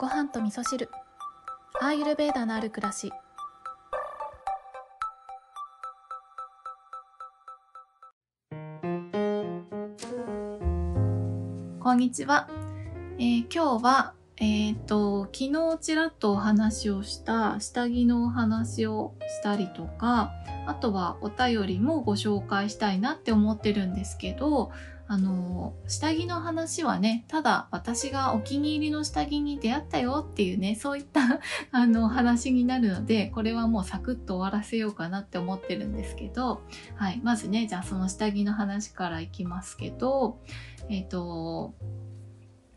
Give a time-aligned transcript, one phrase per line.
[0.00, 0.88] ご飯と味噌汁。
[1.78, 3.12] アーユルベーダのある暮らし。
[11.80, 12.48] こんにちは、
[13.18, 20.32] えー今日はえっ、と昨日ちらっとお話をした下着のお話をしたりとか
[20.66, 24.72] あとはお便りもご紹介したいなって思ってるんですけど
[25.12, 31.40] あの下着の話はねただ私がお気に入りの下着に出会ったよっていうねそういった
[31.72, 36.62] あの話になるのでこれはもうサクッと終わらせようかなって思ってるんですけど、
[36.94, 40.38] はい、まずねじゃあその下着の話からいきますけど
[40.88, 41.74] えっ、と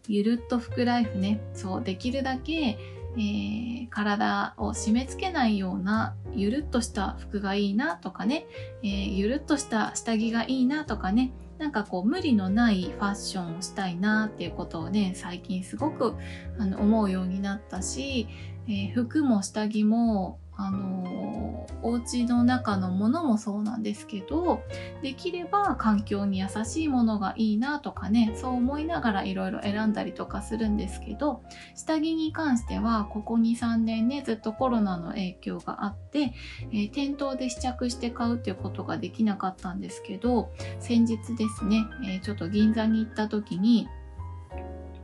[0.07, 1.39] ゆるっと服ライフね。
[1.53, 8.47] そうできるだけ、えー体を締め付けないようなゆるっとした服がいいなとかね、
[8.81, 11.31] えーゆるっとした下着がいいなとかね。
[11.59, 16.15] なんかこう無理のないファッションをしたいなっていうことをね最近すごく
[16.57, 18.27] あの思うようになったし、
[18.67, 21.43] えー服も下着もあのー
[21.83, 24.63] お家の中のものもそうなんですけど
[25.01, 31.43] できれば環境に優しいものがいいなとかねそう思いながらいろいろ選んだりとかするんですけど
[31.75, 36.33] 下着に関してはここ23年ねずっとコロナの影響があって、
[36.71, 43.87] えー店頭で試着して買うっていうことができなかったんですけど先日ですね、えーちょっと銀座に行った時に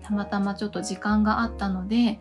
[0.04, 2.20] たまたまちょっと時間があったので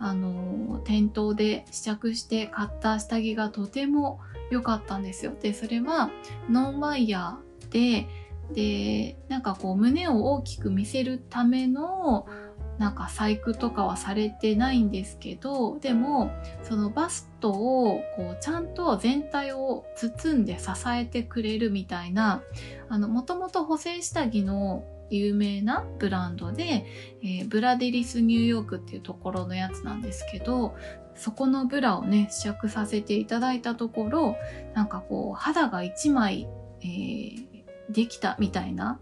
[0.00, 4.18] あの店頭で試着して買った下着がとても
[4.50, 5.32] 良かったんですよ。
[5.40, 6.10] でそれは
[6.48, 8.08] ノンワイヤーで
[8.54, 12.26] でなんかこう胸を大きく見せるための
[12.78, 16.30] なんか細工とかはされてないんですけどでも
[16.62, 22.42] そのバストをこうちゃんと全体を包んで支えてくれるみたいな
[22.88, 26.86] もともと補正下着の有名なブランドで、
[27.22, 30.74] えーブラデリスニューヨークっていうところのやつなんですけど
[31.14, 34.36] そこのブラをね試着させていただいたところ
[34.74, 36.48] なんかこう肌が1枚、
[36.82, 37.50] えー
[37.90, 39.00] できたみたいな、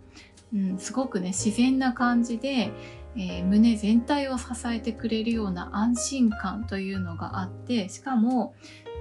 [0.54, 2.72] うん、すごくね自然な感じで、
[3.16, 8.54] えー胸全体を支えてくれるような安心感というのがあってしかも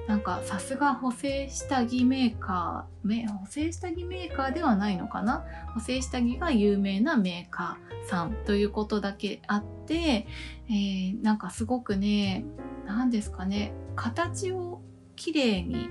[0.07, 5.43] なんかさすが補正下着メーカー補正下着メーカーではないのかな？
[5.73, 10.27] 補正下着が有名なメーカーさんということだけあって、
[10.69, 12.45] えーなんかすごくね
[12.85, 14.81] 何ですかね形を
[15.17, 15.89] きれいに、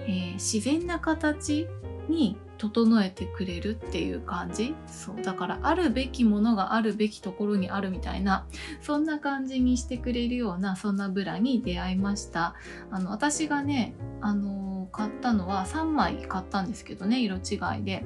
[0.00, 1.68] えー自然な形
[2.08, 4.76] に整えてくれるっていう感じ？
[4.86, 5.20] そう。
[5.20, 8.46] だからあるべきものがあるべきところにあるみたいな
[8.80, 12.54] そんな感じにしてくれるようなそんなブラに出会いました。
[12.92, 18.04] あの私がねあの買ったのは3枚買ったんですけどね色違いで。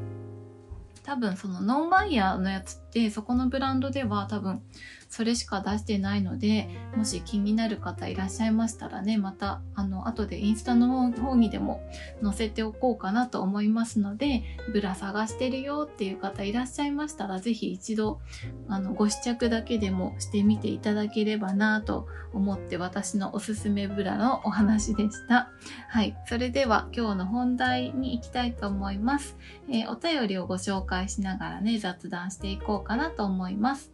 [1.05, 4.62] 多分そのノンバイヤーのやつってそこのブランドでは多分
[5.08, 11.80] それしか出してないのでもし気になる方いらっしゃいましたらねまたあの後でインスタの方にでも
[12.22, 14.42] 載せておこうかなと思いますので
[14.72, 18.20] ブラ探してるよっていう方いらっしゃいましたら是非一度
[18.68, 25.50] あのご試着だけでもしてみていただければなと思って私のおすすめブラのお話でした。
[25.88, 29.36] はい、それでは今日の本題に行きたいと思います。
[29.70, 33.92] えーお便りをご紹介しながらね雑談していこうかなと思います。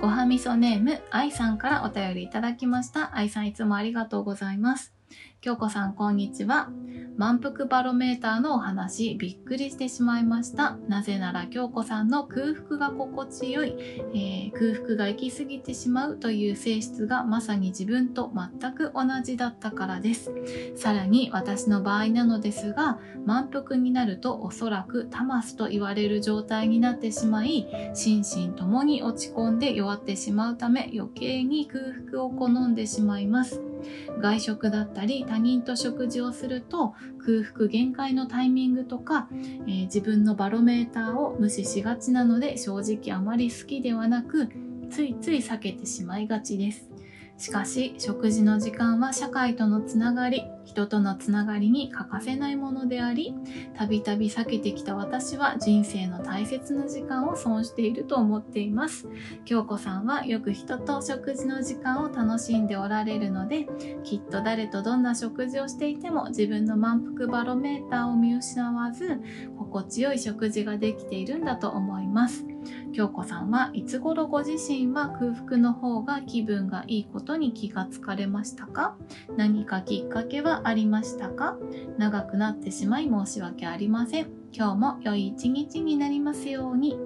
[0.00, 3.16] ごはみそネーム愛さんからお便りいただきました。
[3.16, 4.94] 愛さんいつもありがとうございます。
[5.42, 6.68] 京子さんこんにちは。
[7.16, 10.76] 満腹バロメーターのお話びっくりしてしまいました。
[10.86, 13.74] なぜなら京子さんの空腹が心地よい、
[14.14, 20.30] えー空腹が行き過ぎてしまうという性質がまさに自分と全く同じだったからです。
[20.76, 33.62] さらに私の場合なのですが満腹になるとおそらくタマスと言われる状態になってしまい心身ともに落ち込んで弱ってしまうため余計に空腹を好んでしまいます
[34.20, 44.48] 外食だったり他人と食事をすると空腹限界のタイミングとか、えー自分のバロメーターを無視しがちなので正直あまり好きではなく
[44.90, 46.90] ついつい避けてしまいがちです。
[47.40, 53.34] しかし食事の時間は社会とのつながり人とのつながりに欠かせないものであり
[53.74, 59.08] たびたび避けてきた私は人生の大切な時間を損していると思っています。
[59.46, 63.66] 京子さんはよく人と食事の時間を楽しんでおられるので
[64.04, 69.18] きっと誰とどんな食事をしていても自分の満腹バロメーターを見失わず
[69.56, 72.49] 心地よい食事ができているんだと思います。
[72.92, 78.96] 京子さんはいつ頃ご自身は空腹の方が気分がいいことに気がつかれましたか？
[79.36, 81.56] 何かきっかけはありましたか？
[81.98, 86.98] 長くなってしまい申し訳ありません今日も良い一日になりますように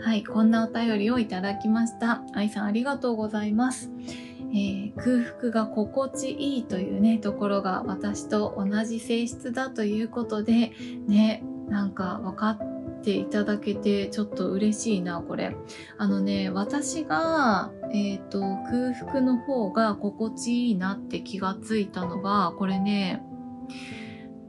[0.00, 2.22] はい、こんなお便りをいただきました。
[2.34, 3.90] 愛さんありがとうございます。
[4.52, 10.72] えー、空腹が心地いいというね、ところが私と同じ性質だということで、
[11.06, 12.73] ね、なんか分かっ
[13.04, 15.56] ていただけてちょっと嬉しいな、これ。
[15.98, 23.22] あのね、私が、えっ、ー、と、空腹の方が心地いいなって気がついたのが、これね、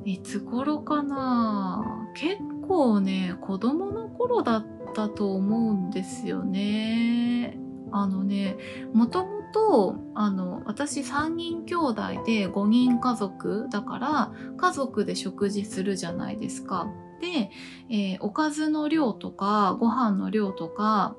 [0.05, 2.37] いつ頃かな結
[2.67, 7.57] 構ね、子供の頃だったと思うんですよね。
[7.91, 8.57] あのね、
[8.93, 16.87] もともと、あの、私3人兄弟で5人家族だから、家族で食事するじゃないですか。
[17.25, 17.49] で、
[17.89, 21.15] えー、おかずの量とか、ご飯の量とか、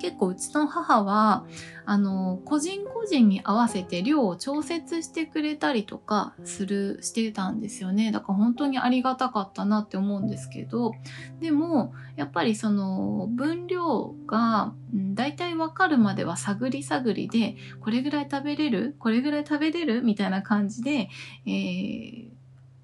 [0.00, 1.44] 結構うちの母は、
[1.84, 8.12] あの、個人個人に合わせて量を調節してくれたりとかする、してたんですよね。
[8.12, 10.92] だから本当にありがたかったなって思うんですけど、
[11.40, 18.94] でも、やっぱりその分量が、だいたいわかるまでは探り探りで、これぐらい食べれる？
[19.00, 20.02] これぐらい食べれる？
[20.02, 21.08] みたいな感じで、
[21.44, 22.37] えー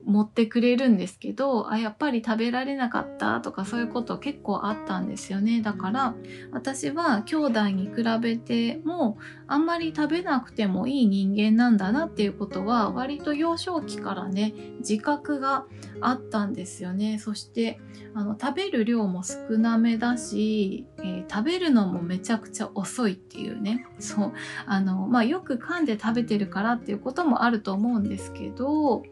[0.07, 5.63] 持ってくれるんですけどあやっぱり食べられなかったとかそういうこと結構あったんですよね。
[5.63, 6.15] だから
[6.53, 15.67] 私は兄弟に比べてもあんまり食べなくてもいい人間なんだなっていうことは割と幼少期からね自覚が
[16.01, 17.19] あったんですよね。
[17.19, 17.81] そして
[18.15, 23.87] あの食べる量も少なめだし、えー、食べるのもめちゃくちゃ遅いっていうね。
[23.99, 24.33] そう
[24.67, 29.03] あのまあよく噛んで食べてるからっていうこともあると思うんですけど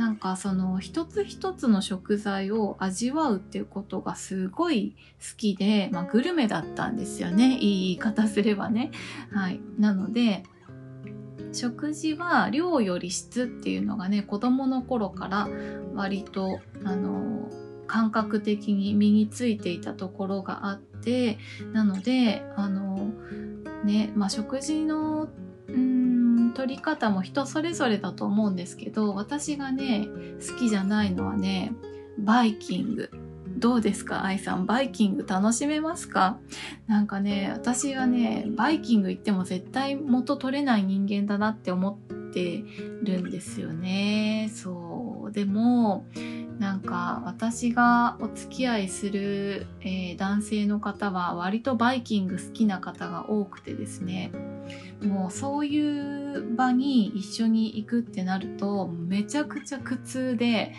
[0.00, 7.58] なんかその一つ一つの食材を味わうっていうことがすごい好きで、まあ、グルメだったんですよね。
[7.58, 8.92] いい言い方すればね。
[9.30, 10.44] はい、なので
[11.52, 15.48] 食事は量より質っていうのがね子供の頃から
[15.94, 17.50] 割とあの
[17.86, 21.36] 感覚的に身についていたところがあって
[21.74, 23.10] なのであの
[23.84, 25.28] ねまあ食事の
[26.52, 30.08] 取り方も人それぞれだと思うんですけど私がね
[30.46, 31.72] 好きじゃないのはね
[32.18, 33.10] バイキング。
[33.56, 34.24] どうですか？
[34.24, 36.38] 愛さんバイキング楽しめますか？
[36.86, 42.64] なんかね私はねバイキング行っても絶対元取れない人間だなって思って
[43.02, 44.50] るんですよね。
[44.54, 45.32] そう。
[45.32, 46.06] でも
[46.58, 54.30] なんか私がお付き合いする、えー、男性の方は割とバイキング好きな方が多くてですね。
[55.02, 60.74] もうそういう場に一緒に行くってなるとめちゃくちゃ苦痛で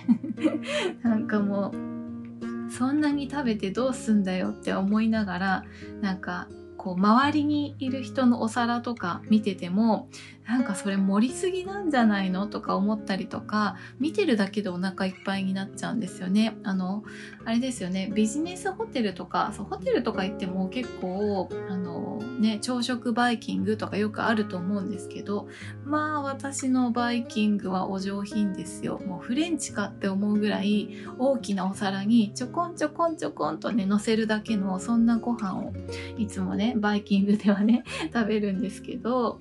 [1.04, 5.64] なんかもうそんなに食べてどうすんだよって思いながら
[6.02, 6.48] なんか
[6.78, 10.10] こう周りにいる人のお皿とか見てても
[10.52, 16.58] なんかそれ盛りすぎなんじゃないのとか思ったりとか見てるだけでお腹いっぱいになっちゃうんですよね。
[16.64, 17.06] あの
[17.46, 18.12] あれですよね。
[18.14, 25.48] ビジネスホテルとかそうホテルとか行っても結構あのね朝食バイキングとかよくあると思うんですけど
[25.86, 29.00] まあ私のバイキングはお上品ですよ。
[29.08, 35.72] もうフレンチかって思うぐらい大きなお皿にちょこんちょこんちょこんとね乗せるだけのそんなご飯を
[36.18, 39.40] いつもねバイキングではね食べるんですけど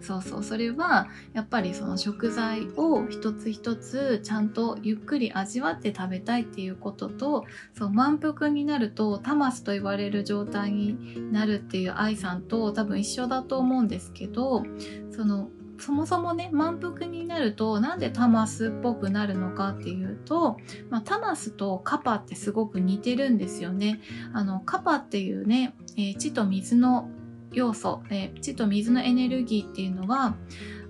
[0.00, 7.44] そうそうそれはやっぱりその食材を一つ一つちゃんとゆっくり味わって食べたいっていうことと
[7.76, 14.62] そう満腹になるとタマスと言われる状態になるっていう愛さんと多分一緒だと思うんですけど
[15.10, 15.48] その
[15.78, 20.56] そもそもね満腹になるとなんでタマスっぽくなるのかっていうと、
[20.90, 24.00] まあ、タマスとカパってすごく似てるんですよね。
[24.32, 27.10] あのカパっていうね、えー、地と水の
[27.52, 30.36] 要素、えー、地と水のエネルギーっていうのは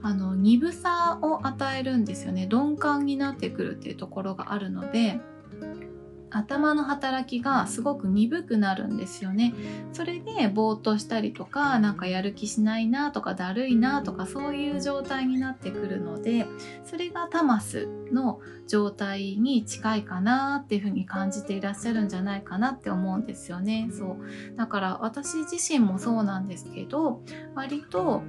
[0.03, 2.47] あの鈍さを与えるんですよね。
[2.47, 5.21] 鈍感になってくるっていうところがあるので
[6.37, 9.55] 頭の働きがすごく鈍くなるんですよね。
[9.93, 16.47] それでぼーっとしたりとか、なんかやる気しないなとかだるいなとかそういう状態になってくるので、
[16.85, 23.89] それがタマスの状態に近いかなっていうふうに感じていらっしゃるんじゃないかなって思うんですよね。
[23.91, 24.57] そう。
[24.57, 27.23] だから私自身もそうなんですけど、
[27.55, 28.23] 割と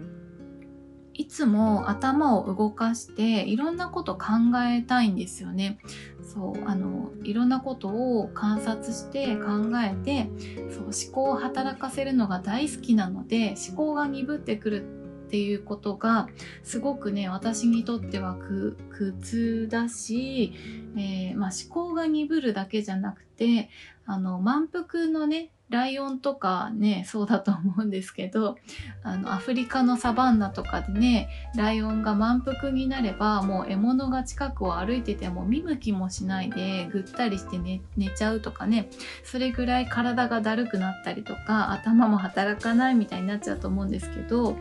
[1.18, 4.28] いつも頭を動かしていろんなこと考
[4.72, 5.80] えたいんですよね。
[6.22, 10.30] そうあのいろんなことを観察して考えて
[10.72, 14.84] そう思考を働かせるのが大好きなので思考が鈍ってくる
[15.28, 16.30] っていうことが
[16.64, 18.78] すごくね私にとっては苦
[19.22, 20.54] 痛だし、
[20.96, 23.70] えー、まあ、思考が鈍るだけじゃなくて
[24.06, 28.58] あの満腹のねライオンとかね、そうだと思うんですけど、
[29.04, 38.90] あの、アフリカのサバンナとかでね、ライオンが満腹になれば、もう獲物が近くを歩いてても見向きもしないで、ぐったりして寝寝ちゃうとかね、
[39.26, 44.56] それぐらい体がだるくなったりとか、頭も働かないみたいになっちゃうと思うんですけど、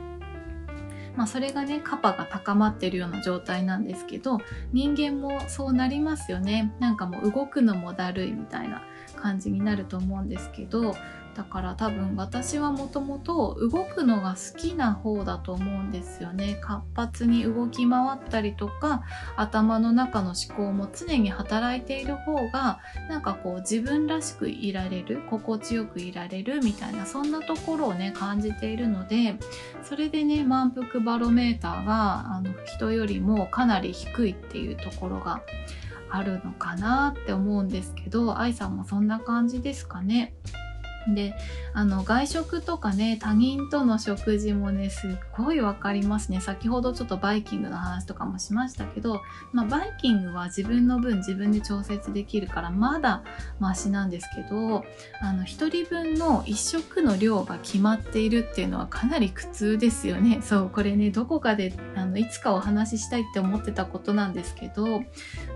[1.16, 4.38] まあ、それがねカパが高まってるような状態なんですけど
[4.72, 6.74] 人間もそうなりますよね。
[6.78, 8.82] なんかもう動くのもだるいみたいな。
[9.16, 10.94] 感じになると思うんですけど
[11.36, 16.58] だから多分私はもともと動くのが好きな方だと思うんですよね。
[16.62, 19.02] 活発に動き回ったりとか
[19.36, 22.80] 頭の中の思考も常に働いている方が
[23.10, 29.36] なんかこう自分らしくいられる心地よくいられるみたいなそんなところをね感じているので
[29.82, 35.42] それでね満腹バロメーターがあの人よりもかなり低いっていうところが
[36.16, 40.34] あるのかなって思うんですけど愛さんもそんな感じですかね。
[41.14, 41.34] で
[41.72, 46.40] あの外食とかね他人との食事もねすっごい分かりますね。
[46.40, 49.20] 先ほどちょっとバイキングの話とかもしましたけど、
[49.52, 53.22] まあ、バイキングは自分の分自分で調節できるからまだ
[53.60, 54.84] マシなんですけど
[55.20, 60.40] あの1人分の1食の量が決まっているっていうのはかなり苦痛ですよね。
[60.42, 65.02] そうこれねどこかであのいつかお話ししたいって思ってたことなんですけど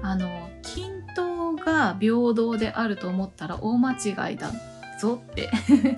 [0.02, 4.52] あの均等が平等であると思ったら大間違いだ
[5.00, 5.50] ぞって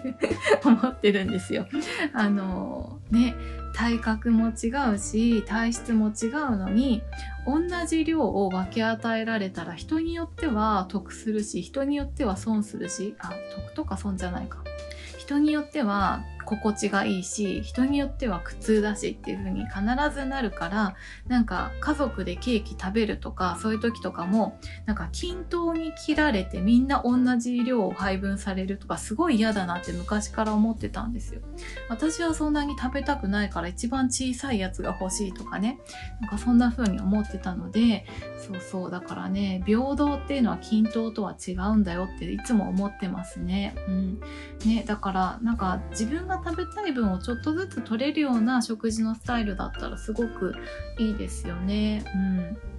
[0.65, 1.67] 思ってるんですよ。
[2.13, 3.35] あのね
[3.75, 7.03] 体格も違うし体質も違うのに
[7.47, 14.63] 同じ量を分け与えられたら人によっては得するし人によっては損するしあ得とか損じゃないか
[15.19, 19.81] 人によっては心地がいいし人によっては苦痛だしっていう風に必
[20.15, 20.97] ずなるから
[21.29, 31.41] なんか家族でケーキ食べるとかそういう時とかもなんか均等に切られてみんな同じ量を配分されるとかすごい嫌だなって昔から思ってたんですよ。
[31.89, 35.79] 私はそんなに食べたくないから一番小さいやつが欲しいとかね。
[36.21, 38.07] なんかそんな風に思ってたので
[38.39, 43.75] そうそうだからね平等っていうのは均等とは違うんだよっていつも思ってますね。
[43.89, 44.21] うん。
[44.65, 50.55] ねだからなんか自分が食べたい分をちょっとずつ取れるような食事のスタイルだったらすごく
[50.99, 52.05] いいですよね。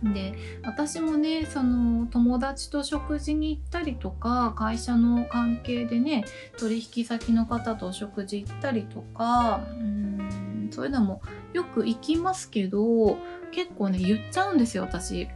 [0.03, 0.33] うん、で
[0.63, 6.25] 私もねその友達と食事に行ったりとか会社の関係でね
[6.57, 11.21] 取引先の方とお食事行ったりとかうんそういうのも
[11.53, 13.17] よく行きますけど
[13.51, 15.27] 結構ね言っちゃうんですよ私。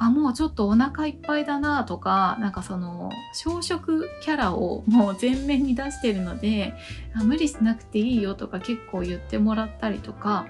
[0.00, 6.74] あもうちょっとお腹いっぱいだなとかなんかその小食キャラを もう前面に出してるので
[7.14, 10.46] あ無理しなくていいよとか結構言ってもらったりとか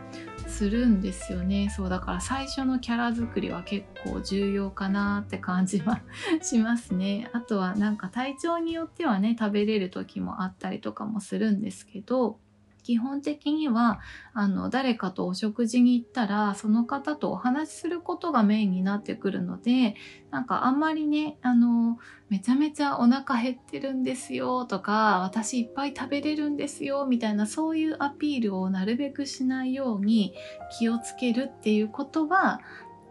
[0.46, 1.70] するんですよね。
[1.70, 6.00] そうだから最初のキャラ作りは結構重要かなって感じは
[6.42, 7.28] しますね。
[7.32, 12.38] あとはなんか体調によってはね食べれる時もあったりとかもするんですけど
[12.90, 14.00] 基本的には
[14.34, 19.94] あの誰かとお食事に行ったらその方とお話しすることがメインになってくるので
[20.32, 30.34] なんかあんまりねあのめちゃめちゃお腹減ってるんですよとか私いっぱい食べれるんですよみたいなそういうアピールをなるべくしないように
[30.76, 32.60] 気をつけるっていうことは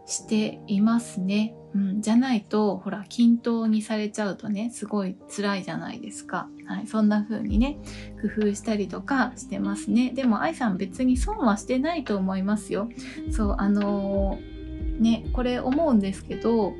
[0.09, 1.55] していますね。
[1.75, 7.77] うん、じゃないとほら均等にされちゃうとねすごい辛いじゃないですか、はい、そんな風にね
[8.23, 10.11] 工夫したりとかしてますね。
[10.11, 12.89] でも愛さん別に損はしてないと思いますよ。
[13.31, 16.73] そうあのー、ねこれ思うんですけど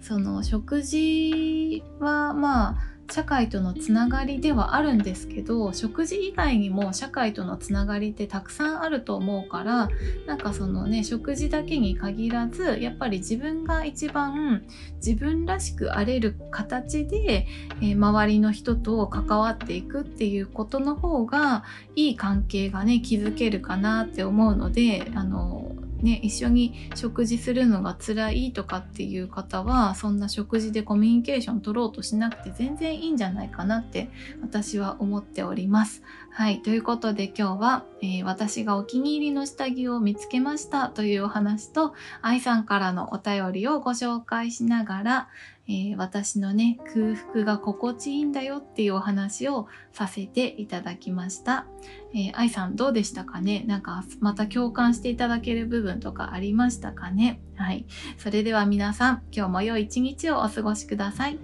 [0.00, 9.88] その食事はまあ社会とのつながりではあるんですけど食事以外にも社会とのつながりってたくさんあると思うから
[10.26, 14.64] なんかそのね食事だけに限らずやっぱり自分が一番
[14.96, 17.46] 自分らしくあれる形で、
[17.80, 25.72] えー、周りの人と関わっていくっていうことの方がいい関係がね築けるかなって思うのであの
[26.06, 34.08] ね、一緒に食事するのが辛いとかっていう方はそんな食事でコミュニケーション取ろうとしなくて全然いいんじゃないかなって
[34.40, 36.04] 私は思っております。
[36.30, 36.62] はい。
[36.62, 45.28] ということで今日は、えー、私がお気に入りの下着を見つけましたというお話と愛さんからのお便りをご紹介しながら、
[45.68, 51.66] えー、私のね、空腹が心地いいんだよっていうお話をさせていただきました。
[52.14, 53.64] えー、愛さんどうでしたかね？
[53.66, 57.40] なんかまた共感していただける部分とかありましたかね？
[57.56, 57.84] はい。
[58.16, 61.38] それでは皆さん、今日も良い一日をお過ごしください。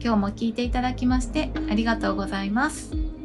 [0.00, 3.17] 今日も聞いていただきましてありがとうございます。